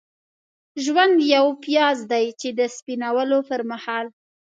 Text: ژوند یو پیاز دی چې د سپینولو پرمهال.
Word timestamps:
ژوند 0.83 1.15
یو 1.35 1.45
پیاز 1.63 1.99
دی 2.11 2.25
چې 2.39 2.49
د 2.57 2.59
سپینولو 2.75 3.37
پرمهال. 3.49 4.05